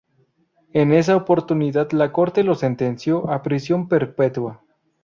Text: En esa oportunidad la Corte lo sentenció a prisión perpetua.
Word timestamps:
En 0.73 0.91
esa 0.93 1.15
oportunidad 1.15 1.91
la 1.91 2.11
Corte 2.11 2.43
lo 2.43 2.55
sentenció 2.55 3.29
a 3.29 3.43
prisión 3.43 3.87
perpetua. 3.87 4.63